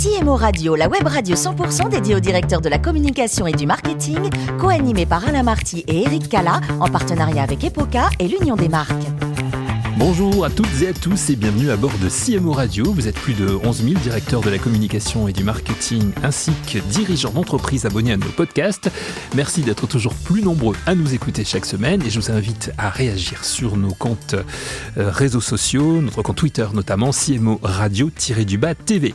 [0.00, 4.30] CMO Radio, la web radio 100% dédiée au directeur de la communication et du marketing,
[4.60, 8.92] co-animée par Alain Marty et Eric Cala, en partenariat avec Epoca et l'Union des marques.
[9.96, 12.92] Bonjour à toutes et à tous et bienvenue à bord de CMO Radio.
[12.92, 16.78] Vous êtes plus de 11 000 directeurs de la communication et du marketing ainsi que
[16.78, 18.92] dirigeants d'entreprises abonnés à nos podcasts.
[19.34, 22.88] Merci d'être toujours plus nombreux à nous écouter chaque semaine et je vous invite à
[22.88, 24.36] réagir sur nos comptes
[24.96, 29.12] euh, réseaux sociaux, notre compte Twitter notamment, CMO Radio-du-bas TV.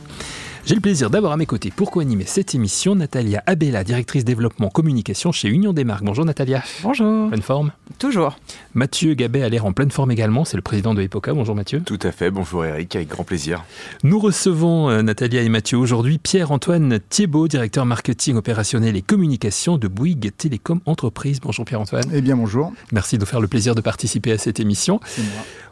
[0.66, 4.70] J'ai le plaisir d'avoir à mes côtés pour co-animer cette émission Natalia Abella, directrice développement
[4.70, 6.04] communication chez Union des marques.
[6.04, 6.62] Bonjour Natalia.
[6.82, 7.28] Bonjour.
[7.28, 8.38] Pleine forme Toujours.
[8.72, 11.34] Mathieu Gabet a l'air en pleine forme également, c'est le président de Epoca.
[11.34, 11.82] Bonjour Mathieu.
[11.84, 13.62] Tout à fait, bonjour Eric, avec grand plaisir.
[14.04, 19.86] Nous recevons euh, Natalia et Mathieu aujourd'hui Pierre-Antoine Thiebaud, directeur marketing opérationnel et communication de
[19.86, 21.40] Bouygues Télécom Entreprise.
[21.42, 22.10] Bonjour Pierre-Antoine.
[22.10, 22.72] Eh bien bonjour.
[22.90, 24.98] Merci de nous faire le plaisir de participer à cette émission.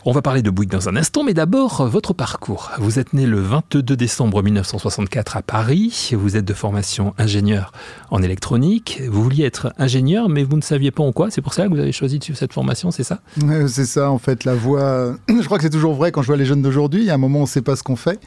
[0.04, 2.72] On va parler de Bouygues dans un instant, mais d'abord votre parcours.
[2.78, 6.10] Vous êtes né le 22 décembre 1964 à Paris.
[6.18, 7.70] Vous êtes de formation ingénieur
[8.10, 9.00] en électronique.
[9.08, 11.30] Vous vouliez être ingénieur, mais vous ne saviez pas en quoi.
[11.30, 13.20] C'est pour ça que vous avez choisi de suivre cette formation, c'est ça?
[13.44, 15.14] Euh, C'est ça, en fait, la voie.
[15.28, 17.02] Je crois que c'est toujours vrai quand je vois les jeunes d'aujourd'hui.
[17.02, 18.18] Il y a un moment, on ne sait pas ce qu'on fait.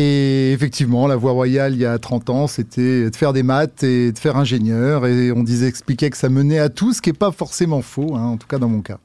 [0.00, 3.82] Et effectivement, la voie royale, il y a 30 ans, c'était de faire des maths
[3.82, 5.04] et de faire ingénieur.
[5.08, 8.14] Et on disait, expliquait que ça menait à tout, ce qui n'est pas forcément faux,
[8.14, 8.98] hein, en tout cas dans mon cas.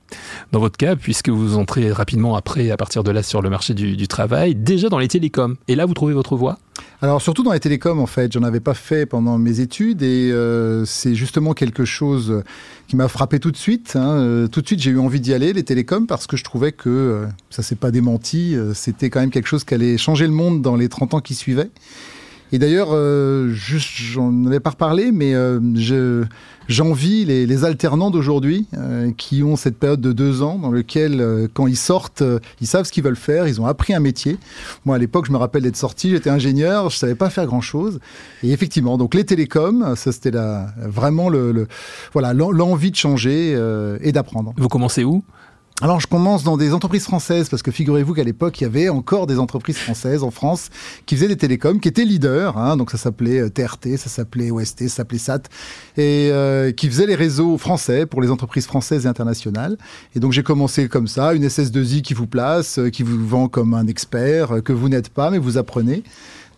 [0.51, 3.73] Dans votre cas, puisque vous entrez rapidement après, à partir de là, sur le marché
[3.73, 5.55] du, du travail, déjà dans les télécoms.
[5.67, 6.59] Et là, vous trouvez votre voie?
[7.01, 10.31] Alors surtout dans les télécoms en fait, j'en avais pas fait pendant mes études et
[10.31, 12.43] euh, c'est justement quelque chose
[12.87, 13.95] qui m'a frappé tout de suite.
[13.95, 14.15] hein.
[14.19, 16.71] Euh, tout de suite j'ai eu envie d'y aller, les télécoms, parce que je trouvais
[16.71, 20.33] que, euh, ça s'est pas démenti, c'était quand même quelque chose qui allait changer le
[20.33, 21.69] monde dans les 30 ans qui suivaient.
[22.51, 22.95] Et d'ailleurs,
[23.49, 26.23] juste, j'en avais pas reparlé, mais je,
[26.67, 31.21] j'envie les, les alternants d'aujourd'hui euh, qui ont cette période de deux ans dans lequel,
[31.21, 33.99] euh, quand ils sortent, euh, ils savent ce qu'ils veulent faire, ils ont appris un
[33.99, 34.37] métier.
[34.85, 37.99] Moi, à l'époque, je me rappelle d'être sorti, j'étais ingénieur, je savais pas faire grand-chose.
[38.43, 40.31] Et effectivement, donc les télécoms, ça c'était
[40.77, 41.67] vraiment le, le-
[42.13, 44.53] voilà l'en- l'envie de changer euh, et d'apprendre.
[44.57, 45.23] Vous commencez où?
[45.81, 48.89] Alors, je commence dans des entreprises françaises parce que figurez-vous qu'à l'époque, il y avait
[48.89, 50.69] encore des entreprises françaises en France
[51.07, 52.57] qui faisaient des télécoms, qui étaient leaders.
[52.57, 55.41] hein, donc, ça s'appelait euh, TRT, ça s'appelait OST, ça s'appelait SAT,
[55.97, 59.77] et euh, qui faisaient les réseaux français pour les entreprises françaises et internationales.
[60.15, 63.47] Et donc, j'ai commencé comme ça, une SS2I qui vous place, euh, qui vous vend
[63.47, 66.03] comme un expert, euh, que vous n'êtes pas, mais vous apprenez.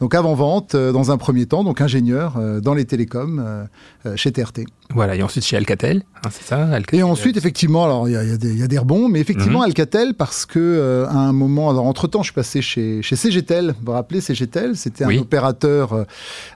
[0.02, 3.64] Donc, avant-vente, euh, dans un premier temps, donc ingénieur euh, dans les télécoms euh,
[4.06, 4.66] euh, chez TRT.
[4.94, 7.00] Voilà, et ensuite chez Alcatel, hein, c'est ça Alcatel.
[7.00, 8.16] Et ensuite, effectivement, alors il y,
[8.48, 9.66] y y a des rebonds, mais effectivement, Mhm.
[9.66, 13.16] Alcatel, parce que euh, à un moment, alors entre temps, je suis passé chez, chez
[13.16, 13.70] CGTEL.
[13.80, 15.18] Vous vous rappelez, CGTEL, c'était Oui.
[15.18, 15.94] un opérateur.
[15.94, 16.04] euh,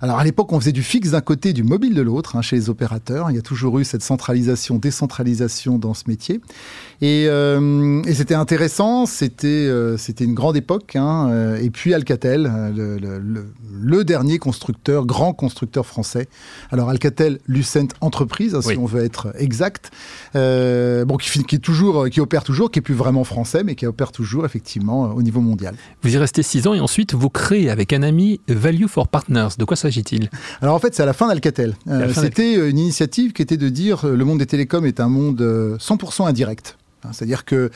[0.02, 2.56] alors à l'époque, on faisait du fixe d'un côté, du mobile de l'autre, hein, chez
[2.56, 3.30] les opérateurs.
[3.32, 6.40] Il y a toujours eu cette centralisation, décentralisation dans ce métier.
[7.02, 10.96] Et, euh, et c'était intéressant, c'était c'était une grande époque.
[10.96, 16.28] hein, et puis Alcatel, le, le- le- le dernier constructeur, grand constructeur français.
[16.72, 17.88] Alors Alcatel Lucent
[18.20, 18.78] Entreprise, hein, si Oui.
[18.78, 19.92] on veut être exact,
[20.36, 23.76] euh, bon, qui, est toujours, euh, qui opère toujours, qui est plus vraiment français, mais
[23.76, 25.76] qui opère toujours effectivement euh, au niveau mondial.
[26.04, 29.50] Vous y restez six ans et ensuite vous créez avec un ami Value for Partners.
[29.58, 30.30] De quoi s'agit-il?
[30.62, 31.76] Alors en fait, c'est à la fin d'Alcatel.
[31.88, 35.40] Euh, C'était une initiative qui était de dire le monde des télécoms est un monde
[35.42, 36.78] euh, 100% indirect.
[37.06, 37.72] Hein, C'est-à-dire que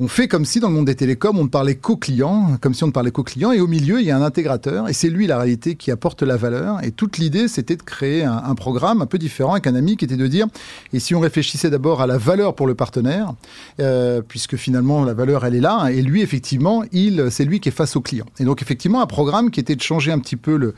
[0.00, 2.72] on fait comme si dans le monde des télécoms, on ne parlait qu'aux clients, comme
[2.72, 4.92] si on ne parlait qu'aux clients, et au milieu, il y a un intégrateur, et
[4.92, 6.82] c'est lui la réalité qui apporte la valeur.
[6.84, 10.04] Et toute l'idée, c'était de créer un, programme un peu différent avec un ami qui
[10.04, 10.46] était de dire,
[10.92, 13.34] et si on réfléchissait d'abord à la valeur pour le partenaire,
[13.80, 17.68] euh, puisque finalement la valeur elle est là, et lui effectivement, il, c'est lui qui
[17.68, 18.26] est face au client.
[18.38, 20.74] Et donc effectivement, un programme qui était de changer un petit peu le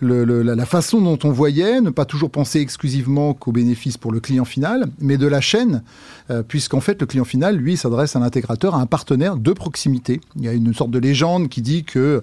[0.00, 4.44] la, façon dont on voyait, ne pas toujours penser exclusivement qu'aux bénéfices pour le client
[4.44, 5.82] final, mais de la chaîne,
[6.30, 9.52] euh, puisqu'en fait le client final, lui, s'adresse à un intégrateur, à un partenaire de
[9.52, 10.20] proximité.
[10.36, 12.22] Il y a une sorte de légende qui dit que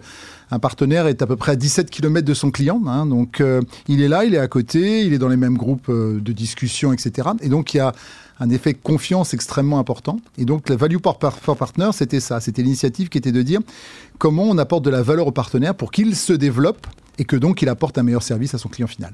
[0.52, 3.62] un partenaire est à peu près à 17 km de son client, hein, donc euh,
[3.88, 6.32] il est là, il est à côté, il est dans les mêmes groupes euh, de
[6.32, 7.30] discussion, etc.
[7.42, 7.92] Et donc il y a
[8.40, 10.20] un effet confiance extrêmement important.
[10.38, 13.62] Et donc la value for partner, c'était ça, c'était l'initiative qui était de dire
[14.20, 16.86] comment on apporte de la valeur au partenaire pour qu'il se développe
[17.20, 19.14] et que donc il apporte un meilleur service à son client final.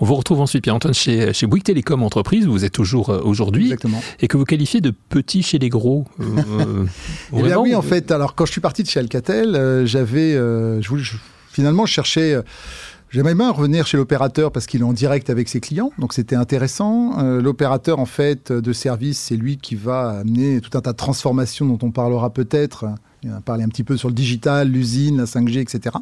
[0.00, 3.20] On vous retrouve ensuite, Pierre-Antoine, chez, chez Bouygues Télécom Entreprise, où vous êtes toujours euh,
[3.22, 4.02] aujourd'hui, Exactement.
[4.20, 6.04] et que vous qualifiez de petit chez les gros.
[6.20, 6.24] Euh,
[6.60, 6.86] euh,
[7.36, 10.34] Eh bien oui, en fait, alors quand je suis parti de chez Alcatel, euh, j'avais,
[10.34, 11.16] euh, je voulais- je-
[11.50, 12.36] finalement, je cherchais.
[13.10, 16.36] J'aimais bien revenir chez l'opérateur parce qu'il est en direct avec ses clients, donc c'était
[16.36, 17.18] intéressant.
[17.20, 20.96] Euh, l'opérateur en fait de service, c'est lui qui va amener tout un tas de
[20.98, 22.84] transformations dont on parlera peut-être.
[23.24, 25.96] On a parlé un petit peu sur le digital, l'usine, la 5G, etc.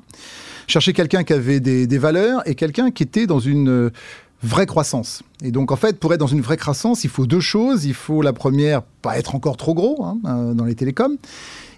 [0.66, 3.90] Chercher quelqu'un qui avait des, valeurs et quelqu'un qui était dans une euh,
[4.42, 5.22] vraie croissance.
[5.42, 7.84] Et donc, en fait, pour être dans une vraie croissance, il faut deux choses.
[7.84, 11.16] Il faut, la première, pas être encore trop gros hein, euh, dans les télécoms.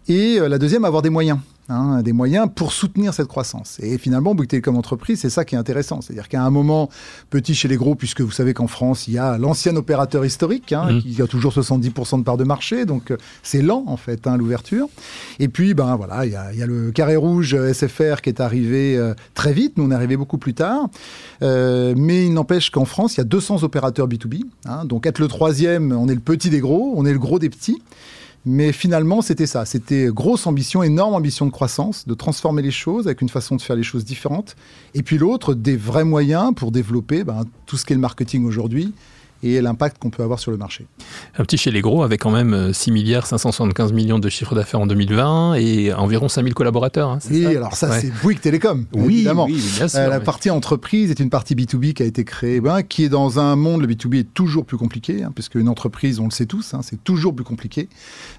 [0.09, 1.39] Et la deuxième, avoir des moyens.
[1.71, 3.77] Hein, des moyens pour soutenir cette croissance.
[3.83, 6.01] Et finalement, Bouygues Télécom Entreprise, c'est ça qui est intéressant.
[6.01, 6.89] C'est-à-dire qu'à un moment,
[7.29, 10.73] petit chez les gros, puisque vous savez qu'en France, il y a l'ancien opérateur historique,
[10.73, 11.03] hein, mmh.
[11.03, 14.39] qui a toujours 70% de part de marché, donc euh, c'est lent en fait, hein,
[14.39, 14.89] l'ouverture.
[15.41, 19.13] Et puis, ben voilà, il y, a, le carré rouge SFR qui est arrivé euh,
[19.35, 20.89] très vite, nous on est arrivé beaucoup plus tard.
[21.43, 24.45] Euh, mais il n'empêche qu'en France, il y a 200 opérateurs B2B.
[24.87, 27.51] donc être le troisième, on est le petit des gros, on est le gros des
[27.51, 27.83] petits.
[28.45, 29.65] Mais finalement, c'était ça.
[29.65, 33.63] C'était grosse ambition, énorme ambition de croissance, de transformer les choses avec une façon de
[33.63, 34.57] faire les choses différentes.
[34.95, 38.95] Et puis l'autre, des vrais moyens pour développer ben, tout ce qu'est le marketing aujourd'hui
[39.43, 40.87] et l'impact qu'on peut avoir sur le marché.
[41.39, 44.55] Un petit chez les gros avec quand même 6 euh, milliards 575 millions de chiffre
[44.55, 47.11] d'affaires en 2020 et environ 5000 collaborateurs.
[47.11, 49.47] Hein, oui, alors ça c'est Bouygues Télécom, oui, évidemment.
[49.47, 52.61] Oui, bien sûr, euh, la partie entreprise est une partie B2B qui a été créée,
[52.61, 55.69] ben, qui est dans un monde, le B2B est toujours plus compliqué, hein, puisque une
[55.69, 57.89] entreprise, on le sait tous, hein, c'est toujours plus compliqué.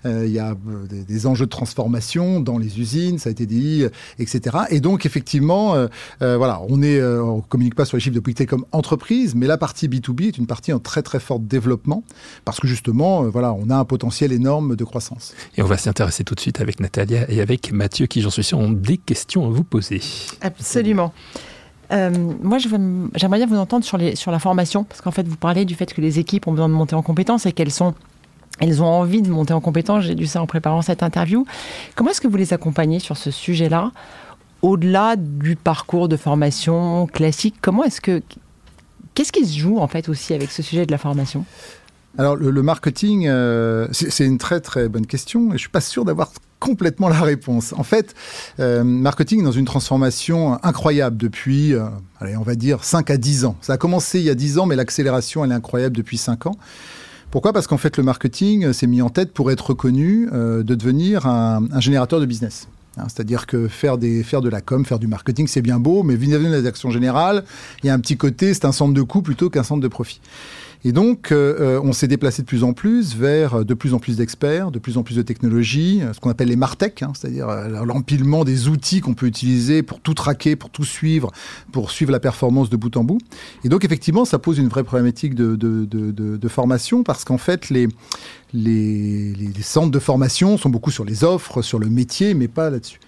[0.06, 0.56] Euh, il y a
[0.90, 3.84] des, enjeux de transformation dans les usines, ça a été dit,
[4.20, 4.58] etc.
[4.70, 5.76] Et donc effectivement,
[6.20, 9.88] voilà, on on communique pas sur les chiffres de Bouygues Télécom entreprise, mais la partie
[9.88, 12.04] B2B est une partie en très très fort développement
[12.46, 15.36] parce que justement, euh, voilà, on a un potentiel énorme de croissance.
[15.56, 18.32] Et on va s'y intéresser tout de suite avec Natalia et avec Mathieu qui, j'en
[18.32, 20.02] suis sûr, ont des questions à vous poser.
[20.42, 21.14] Absolument.
[21.92, 22.10] Euh,
[22.42, 25.66] moi, j'aimerais bien vous entendre sur, les, sur la formation, parce qu'en fait, vous parlez
[25.66, 27.94] du fait que les équipes ont besoin de monter en compétences et qu'elles sont
[28.62, 30.04] elles ont envie de monter en compétences.
[30.04, 31.46] J'ai dû ça en préparant cette interview.
[31.96, 33.92] Comment est-ce que vous les accompagnez sur ce sujet-là?
[34.62, 38.22] Au-delà du parcours de formation classique, comment est-ce que
[39.20, 41.44] Qu'est-ce qui se joue en fait aussi avec ce sujet de la formation?
[42.18, 46.06] Alors le, marketing, euh, c'est une très très bonne question et je suis pas sûr
[46.06, 46.32] d'avoir
[46.62, 47.74] complètement la réponse.
[47.74, 48.16] En fait,
[48.62, 51.88] euh, marketing dans une transformation incroyable depuis, euh,
[52.22, 53.58] allez, on va dire 5 à 10 ans.
[53.60, 56.46] Ça a commencé il y a 10 ans, mais l'accélération elle est incroyable depuis 5
[56.46, 56.56] ans.
[57.30, 57.52] Pourquoi?
[57.52, 61.68] Parce qu'en fait le marketing s'est mis en tête pour être reconnu de devenir un
[61.82, 62.70] générateur de business.
[63.00, 66.16] Hein, c'est-à-dire que faire, des, de la com, faire du marketing, c'est bien beau, mais
[66.16, 67.44] vis-à-vis de la direction générale,
[67.84, 69.88] il y a un petit côté, c'est un centre de coût plutôt qu'un centre de
[69.88, 70.22] profit.
[70.86, 74.00] Et donc, euh, euh, on s'est déplacé de plus en plus vers de plus en
[74.00, 77.12] plus d'experts, de plus en plus de technologies, euh, ce qu'on appelle les Martech, hein,
[77.14, 77.48] c'est-à-dire
[77.86, 81.32] l'empilement des outils qu'on peut utiliser pour tout traquer, pour tout suivre,
[81.74, 83.20] pour suivre la performance de bout en bout.
[83.66, 87.90] Et donc, effectivement, ça pose une vraie problématique de, formation parce qu'en fait, les,
[89.62, 93.00] centres de formation sont beaucoup sur les offres, sur le métier, mais pas là-dessus.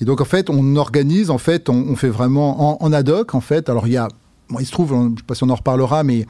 [0.00, 3.08] Et donc, en fait, on organise, en fait, on, on fait vraiment en, en, ad
[3.10, 3.68] hoc, en fait.
[3.68, 4.08] Alors, il y a,
[4.50, 6.26] bon, il se trouve, je ne sais pas si on en reparlera, mais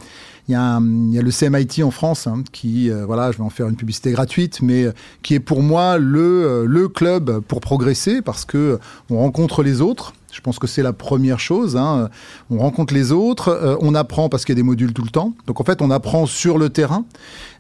[0.49, 3.69] il y, a le CMIT en France hein, qui, euh, voilà, je vais en faire
[3.69, 4.93] une publicité gratuite, mais euh,
[5.23, 8.79] qui est pour moi le, euh, le club pour progresser parce que
[9.11, 10.15] on rencontre les autres.
[10.33, 11.77] Je pense que c'est la première chose.
[11.77, 12.11] Hein.
[12.51, 15.33] On rencontre les autres, on apprend parce qu'il y a des modules tout le temps.
[15.47, 17.05] Donc en fait, on apprend sur le terrain.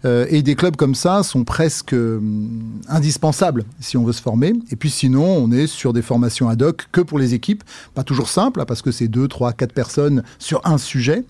[0.04, 1.94] et des clubs comme ça sont presque
[2.88, 4.52] indispensables si on veut se former.
[4.70, 7.64] Et puis sinon, on est sur des formations ad hoc que pour les équipes.
[7.94, 11.24] Pas toujours simple, hein, parce que c'est deux, trois, quatre personnes sur un sujet.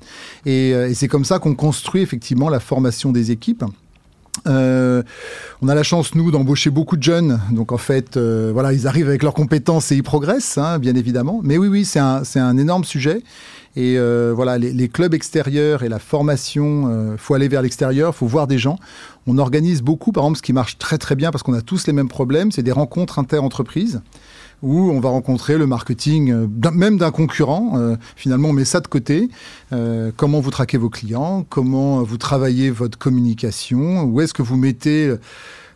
[0.44, 3.64] Et, c'est comme ça qu'on on construit effectivement la formation des équipes.
[4.46, 5.02] Euh,
[5.62, 7.40] on a la chance, nous, d'embaucher beaucoup de jeunes.
[7.50, 10.94] Donc, en fait, euh, voilà, ils arrivent avec leurs compétences et ils progressent, hein, bien
[10.94, 11.40] évidemment.
[11.43, 13.23] Mais oui, oui, c'est un, un, énorme sujet.
[13.78, 18.26] Et euh, voilà, les, clubs extérieurs et la formation, il faut aller vers l'extérieur, faut
[18.26, 18.78] voir des gens.
[19.26, 21.86] On organise beaucoup, par exemple, ce qui marche très très bien parce qu'on a tous
[21.86, 24.00] les mêmes problèmes, c'est des rencontres inter-entreprises
[24.62, 27.75] où on va rencontrer le marketing, euh, même d'un concurrent.
[27.76, 29.28] Euh, finalement, on met ça de côté.
[29.73, 34.56] Euh, comment vous traquez vos clients Comment vous travaillez votre communication Où est-ce que vous
[34.56, 35.14] mettez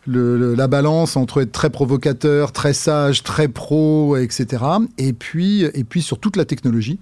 [0.06, 4.64] la balance entre être très provocateur, très sage, très pro, etc.
[4.98, 6.98] Et puis, et puis sur toute la technologie.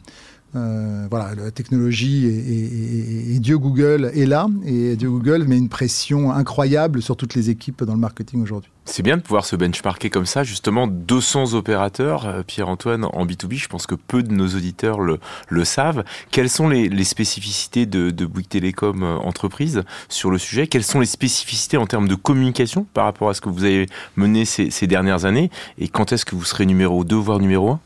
[0.57, 6.33] Euh, voilà, la technologie et, Dieu Google est là, et Dieu Google met une pression
[6.33, 8.71] incroyable sur toutes les équipes dans le marketing aujourd'hui.
[8.85, 13.55] C'est bien de pouvoir se benchmarker comme ça, justement 200 opérateurs, euh, Pierre-Antoine, en B2B,
[13.55, 15.19] je pense que peu de nos auditeurs le,
[15.65, 16.03] savent.
[16.33, 20.67] Quelles sont les, spécificités de, de Bouygues Télécom euh, entreprise sur le sujet?
[20.67, 23.87] Quelles sont les spécificités en termes de communication par rapport à ce que vous avez
[24.17, 25.51] mené ces, ces dernières années?
[25.79, 27.81] Et quand est-ce que vous serez numéro 2, voire numéro 1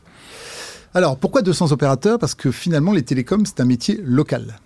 [0.95, 2.21] alors, pourquoi 200 opérateurs?
[2.21, 4.61] Parce que finalement, les télécoms, c'est un métier local.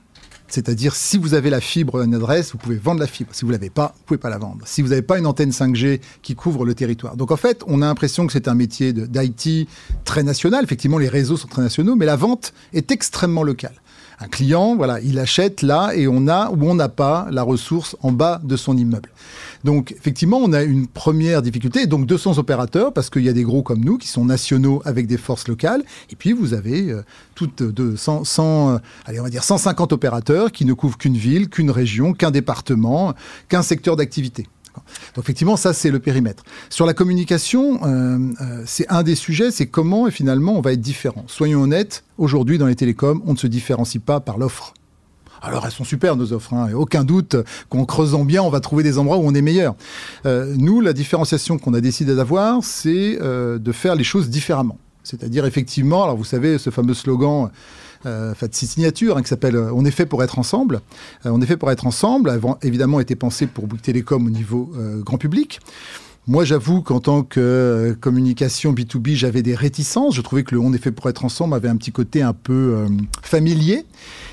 [0.47, 3.31] C'est-à-dire, si vous avez la fibre à une adresse, vous pouvez vendre la fibre.
[3.33, 4.67] Si vous l'avez pas, vous pouvez pas la vendre.
[4.67, 7.17] Si vous n'avez pas une antenne 5G qui couvre le territoire.
[7.17, 9.69] Donc, en fait, on a l'impression que c'est un métier d'IT
[10.05, 10.65] très national.
[10.65, 13.75] Effectivement, les réseaux sont très nationaux, mais la vente est extrêmement locale.
[14.21, 17.95] Un client, voilà, il achète là et on a ou on n'a pas la ressource
[18.03, 19.11] en bas de son immeuble.
[19.65, 23.43] Donc effectivement, on a une première difficulté, donc 200 opérateurs, parce qu'il y a des
[23.43, 27.03] gros comme nous qui sont nationaux avec des forces locales, et puis vous avez euh,
[27.35, 31.17] toutes de 100, 100 euh, allez, on va dire 150 opérateurs qui ne couvrent qu'une
[31.17, 33.15] ville, qu'une région, qu'un département,
[33.49, 34.47] qu'un secteur d'activité.
[35.15, 36.45] Donc effectivement, ça c'est le périmètre.
[36.71, 41.25] Sur la communication, euh, c'est un des sujets, c'est comment finalement on va être différent.
[41.27, 44.75] Soyons honnêtes, aujourd'hui dans les télécoms, on ne se différencie pas par l'offre.
[45.43, 47.37] Alors elles sont super nos offres, hein, et aucun doute
[47.69, 49.75] qu'en creusant bien, on va trouver des endroits où on est meilleur.
[50.27, 54.79] Euh, nous, la différenciation qu'on a décidé d'avoir, c'est euh, de faire les choses différemment.
[55.03, 57.51] C'est-à-dire effectivement, alors vous savez, ce fameux slogan,
[58.07, 60.81] euh, enfin, cette signature hein, qui s'appelle euh, On est fait pour être ensemble.
[61.25, 64.73] On est fait pour être ensemble, a évidemment été pensé pour Bouygues Télécom au niveau
[65.01, 65.61] grand public.
[66.29, 70.15] Moi, j'avoue qu'en tant que euh, communication B2B, j'avais des réticences.
[70.15, 72.35] Je trouvais que le On est fait pour être ensemble avait un petit côté un
[72.35, 72.87] peu euh,
[73.23, 73.87] familier.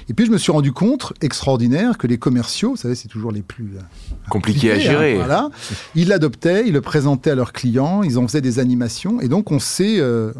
[0.10, 3.32] Et puis, je me suis rendu compte, extraordinaire, que les commerciaux, vous savez, c'est toujours
[3.32, 3.82] les plus euh,
[4.30, 5.14] Compliqué à compliqués, gérer.
[5.14, 5.50] hein, voilà.
[5.96, 9.22] Ils l'adoptaient, ils le présentaient à leurs clients, ils en faisaient des animations.
[9.22, 10.34] Et donc, on s'est euh,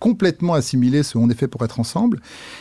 [0.00, 2.20] complètement assimilé ce On est fait pour être ensemble.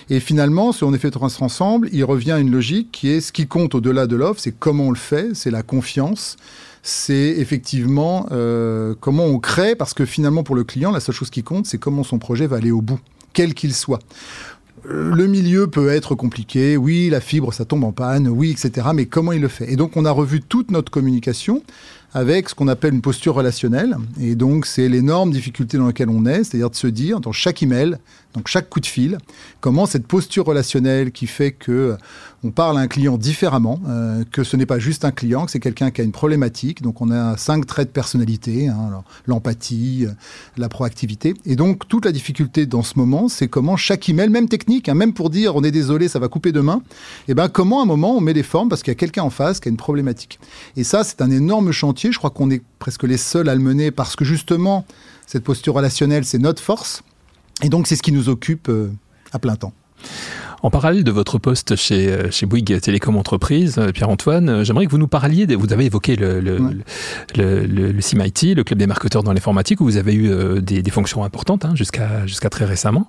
[0.10, 3.08] Et finalement, ce On est fait pour être ensemble, il revient à une logique qui
[3.08, 6.36] est ce qui compte au-delà de l'offre, c'est comment on le fait, c'est la confiance
[6.84, 11.30] c'est effectivement euh, comment on crée, parce que finalement pour le client, la seule chose
[11.30, 13.00] qui compte, c'est comment son projet va aller au bout,
[13.34, 14.00] quel qu'il soit.
[14.88, 18.88] Euh, Le milieu peut être compliqué, oui, la fibre, ça tombe en panne, oui, etc.
[18.94, 19.72] Mais comment il le fait?
[19.72, 21.62] Et donc, on a revu toute notre communication
[22.14, 23.96] avec ce qu'on appelle une posture relationnelle.
[24.20, 27.64] Et donc, c'est l'énorme difficulté dans laquelle on est, c'est-à-dire de se dire, dans chaque
[27.64, 27.98] email,
[28.34, 29.18] donc chaque coup de fil,
[29.60, 31.98] comment cette posture relationnelle qui fait que
[32.44, 35.52] on parle à un client différemment, euh, que ce n'est pas juste un client, que
[35.52, 36.82] c'est quelqu'un qui a une problématique.
[36.82, 40.14] Donc, on a cinq traits de personnalité, hein, l'empathie, euh,
[40.58, 41.36] la proactivité.
[41.46, 44.96] Et donc, toute la difficulté dans ce moment, c'est comment chaque email, même technique, hein,
[44.96, 46.82] même pour dire on est désolé, ça va couper demain,
[47.28, 49.24] et ben comment à un moment on met les formes parce qu'il y a quelqu'un
[49.24, 50.40] en face qui a une problématique.
[50.76, 52.12] Et ça, c'est un énorme chantier.
[52.12, 54.86] Je crois qu'on est presque les seuls à le mener parce que justement,
[55.28, 57.04] cette posture relationnelle, c'est notre force.
[57.62, 58.92] Et donc, c'est ce qui nous occupe euh,
[59.32, 59.74] à plein temps.
[60.64, 64.86] En parallèle de votre poste chez, euh, chez Bouygues Télécom Entreprise, euh, Pierre-Antoine, euh, j'aimerais
[64.86, 66.74] que vous nous parliez, de- vous avez évoqué le, le, Ouais.
[67.36, 70.30] le, le- le CIMIT, le Club des marketeurs dans l'informatique, où vous avez eu
[70.62, 73.08] des, des fonctions importantes hein, jusqu'à jusqu'à très récemment.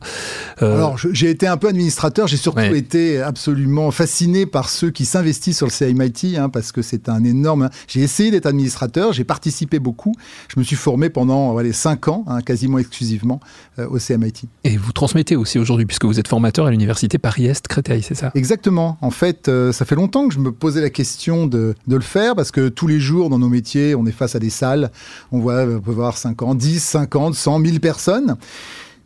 [0.62, 2.78] Euh, Alors, j'ai été un peu administrateur, j'ai surtout Ouais.
[2.78, 7.22] été absolument fasciné par ceux qui s'investissent sur le CIMIT, hein, parce que c'est un
[7.22, 7.68] énorme...
[7.86, 10.14] J'ai essayé d'être administrateur, j'ai participé beaucoup,
[10.48, 13.40] je me suis formé pendant les cinq ans, hein, quasiment exclusivement,
[13.78, 14.44] euh, au CIMIT.
[14.64, 18.30] et vous transmettez aussi aujourd'hui, puisque vous êtes formateur à l'université Paris-Est Créteil, c'est ça?
[18.34, 18.98] Exactement.
[19.00, 22.34] En fait, euh, ça fait longtemps que je me posais la question de, le faire
[22.34, 24.90] parce que tous les jours dans nos métiers, on est face à des salles.
[25.30, 28.36] On voit, on peut voir 50, 10, 50, 100, 1000 personnes.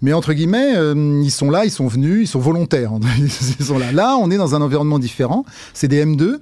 [0.02, 2.92] Mais entre guillemets, euh, ils sont là, ils sont venus, ils sont volontaires.
[3.18, 3.92] Ils sont là.
[3.92, 5.44] Là, on est dans un environnement différent.
[5.72, 6.38] C'est des M2.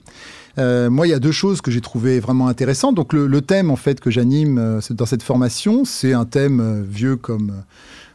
[0.59, 2.95] Euh, moi, il y a deux choses que j'ai trouvées vraiment intéressantes.
[2.95, 7.53] Donc, le, thème en fait que j'anime dans cette formation, c'est un thème vieux comme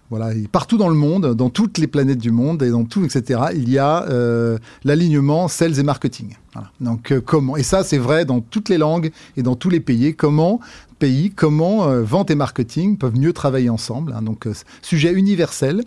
[0.10, 3.42] voilà, partout dans le monde, dans toutes les planètes du monde et dans tout, etc.
[3.54, 6.36] Il y a euh, l'alignement sales et marketing.
[6.82, 9.80] Donc, euh, comment Et ça, c'est vrai dans toutes les langues et dans tous les
[9.80, 10.16] pays.
[10.16, 10.60] Comment
[11.00, 14.14] pays, comment euh, vente et marketing peuvent mieux travailler ensemble.
[14.14, 14.22] hein.
[14.22, 15.84] donc, euh, sujet universel.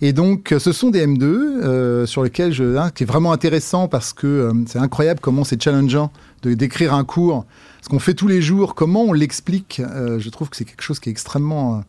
[0.00, 3.88] Et donc, ce sont des M2 euh, sur lesquels je, hein, qui est vraiment intéressant
[3.88, 6.10] parce que c'est incroyable comment c'est challengeant
[6.42, 7.44] de d'écrire un cours.
[7.82, 9.82] Ce qu'on fait tous les jours, comment on l'explique.
[10.18, 11.82] je trouve que c'est quelque chose qui est extrêmement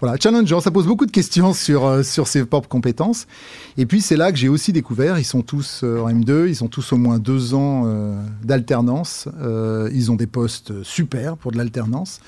[0.00, 0.60] voilà, challengeant.
[0.60, 3.26] Ça pose beaucoup de questions sur euh, sur ses propres compétences.
[3.76, 5.18] Et puis c'est là que j'ai aussi découvert.
[5.18, 6.48] Ils sont tous euh, en M2.
[6.48, 9.28] Ils ont tous au moins deux ans euh, d'alternance.
[9.92, 12.20] Ils ont des postes super pour de l'alternance.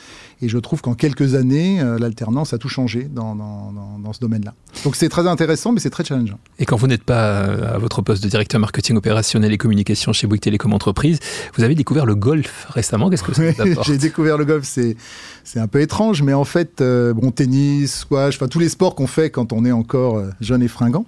[0.42, 4.18] Et je trouve qu'en quelques années, l'alternance a tout changé dans, dans, dans, dans ce
[4.18, 4.54] domaine-là.
[4.82, 6.38] Donc c'est très intéressant, mais c'est très challengeant.
[6.58, 10.26] Et quand vous n'êtes pas à votre poste de directeur marketing opérationnel et communication chez
[10.26, 11.20] Bouygues Télécom Entreprise,
[11.56, 13.08] vous avez découvert le golf récemment.
[13.08, 13.86] Qu'est-ce que ça vous apporte?
[13.86, 14.96] J'ai découvert le golf, c'est
[15.44, 19.06] c'est un peu étrange, mais en fait, bon, tennis, squash, enfin tous les sports qu'on
[19.06, 21.06] fait quand on est encore euh, jeune et fringant.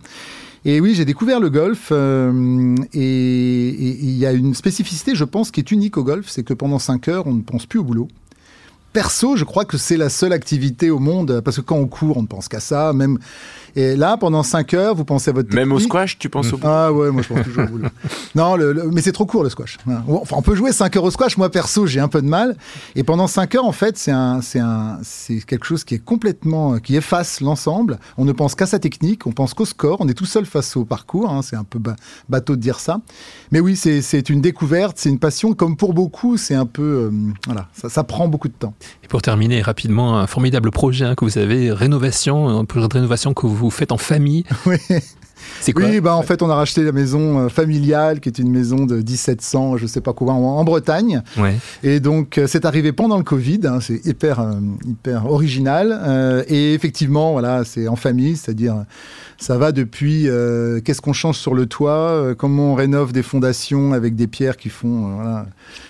[0.67, 5.51] Et oui, j'ai découvert le golf euh, et il y a une spécificité, je pense,
[5.51, 7.85] qui est unique au golf, c'est que pendant 5 heures, on ne pense plus au
[7.85, 8.09] boulot.
[8.95, 12.17] Perso, je crois que c'est la seule activité au monde, parce que quand on court,
[12.17, 12.93] on ne pense qu'à ça.
[12.95, 13.19] Même
[13.77, 16.59] et là, pendant 5 heures, vous pensez à votre Même au squash, tu penses au
[16.59, 17.89] bout Ah ouais, moi je pense toujours au boulot.
[18.37, 19.79] Non, le, le- mais c'est trop court le squash.
[19.85, 20.05] Voilà.
[20.09, 21.37] Enfin, on peut jouer 5 heures au squash.
[21.37, 22.57] Moi perso, j'ai un peu de mal.
[22.95, 26.05] Et pendant 5 heures, en fait, c'est un, c'est un, c'est quelque chose qui est
[26.05, 27.99] complètement, qui efface l'ensemble.
[28.17, 29.97] On ne pense qu'à sa technique, on pense qu'au score.
[30.01, 31.29] On est tout seul face au parcours.
[31.31, 31.43] hein.
[31.43, 31.97] C'est un peu ba-
[32.29, 33.01] bateau de dire ça.
[33.51, 35.53] Mais oui, c'est, c'est une découverte, c'est une passion.
[35.53, 37.11] Comme pour beaucoup, c'est un peu, euh,
[37.47, 38.75] voilà, ça, ça prend beaucoup de temps.
[39.03, 42.95] Et pour terminer rapidement, un formidable projet hein, que vous avez, rénovation, un projet de
[42.95, 44.45] rénovation que vous faites en famille.
[45.61, 48.39] C'est quoi Oui, bah en fait, on a racheté la maison euh, familiale, qui est
[48.39, 51.23] une maison de 1700, je sais pas quoi, en, en Bretagne.
[51.39, 51.55] Ouais.
[51.83, 53.61] Et donc, euh, c'est arrivé pendant le Covid.
[53.65, 54.53] hein, c'est hyper, euh,
[54.87, 55.99] hyper original.
[56.03, 58.85] Euh, et effectivement, voilà, c'est en famille, c'est-à-dire,
[59.39, 63.23] ça va depuis euh, qu'est-ce qu'on change sur le toit, euh, comment on rénove des
[63.23, 65.47] fondations avec des pierres qui font euh, voilà,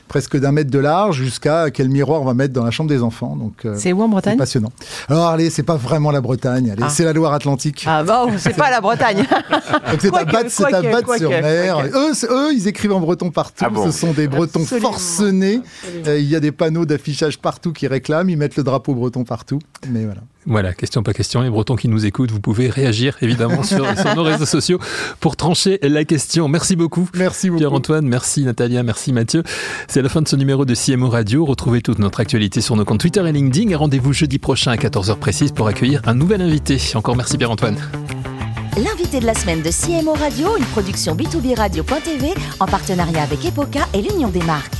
[0.08, 3.02] presque d'un mètre de large, jusqu'à quel miroir on va mettre dans la chambre des
[3.02, 3.36] enfants.
[3.36, 4.72] Donc, euh, C'est où en c'est Bretagne passionnant.
[5.08, 6.88] Alors, allez, c'est pas vraiment la Bretagne, allez, Ah.
[6.88, 7.84] c'est la Loire-Atlantique.
[7.86, 9.24] Ah bon, c'est pas la Bretagne.
[9.50, 11.78] Donc c'est à battre, c'est à battre sur mer.
[11.94, 13.64] Eux, eux, ils écrivent en breton partout.
[13.66, 14.90] Ah bon Ce sont des bretons Absolument.
[14.92, 15.60] forcenés.
[16.06, 18.30] Euh, Il y a des panneaux d'affichage partout qui réclament.
[18.30, 19.58] Ils mettent le drapeau breton partout.
[19.90, 20.20] Mais voilà.
[20.46, 21.40] Voilà, question pas question.
[21.40, 24.78] Les Bretons qui nous écoutent, vous pouvez réagir évidemment sur, sur nos réseaux sociaux
[25.18, 26.48] pour trancher la question.
[26.48, 27.08] Merci beaucoup.
[27.14, 27.60] Merci beaucoup.
[27.60, 29.42] Pierre-Antoine, merci Natalia, merci Mathieu.
[29.88, 31.46] C'est la fin de ce numéro de CMO Radio.
[31.46, 34.76] Retrouvez toute notre actualité sur nos comptes Twitter et LinkedIn et rendez-vous jeudi prochain à
[34.76, 36.78] 14h précise pour accueillir un nouvel invité.
[36.94, 37.76] Encore merci Pierre-Antoine.
[38.76, 43.86] L'invité de la semaine de CMO Radio, une production B2B Radio.tv en partenariat avec Epoca
[43.94, 44.74] et l'Union des marques.